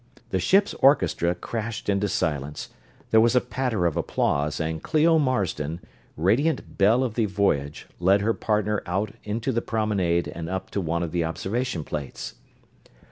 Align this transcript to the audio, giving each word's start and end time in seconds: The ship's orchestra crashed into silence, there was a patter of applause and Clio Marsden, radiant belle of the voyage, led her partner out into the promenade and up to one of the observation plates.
The 0.31 0.39
ship's 0.39 0.73
orchestra 0.79 1.35
crashed 1.35 1.87
into 1.87 2.07
silence, 2.07 2.69
there 3.11 3.21
was 3.21 3.35
a 3.35 3.39
patter 3.39 3.85
of 3.85 3.95
applause 3.95 4.59
and 4.59 4.81
Clio 4.81 5.19
Marsden, 5.19 5.79
radiant 6.17 6.75
belle 6.79 7.03
of 7.03 7.13
the 7.13 7.25
voyage, 7.25 7.85
led 7.99 8.21
her 8.21 8.33
partner 8.33 8.81
out 8.87 9.11
into 9.23 9.51
the 9.51 9.61
promenade 9.61 10.27
and 10.27 10.49
up 10.49 10.71
to 10.71 10.81
one 10.81 11.03
of 11.03 11.11
the 11.11 11.23
observation 11.23 11.83
plates. 11.83 12.33